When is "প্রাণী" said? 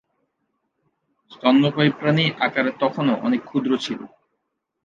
1.99-2.25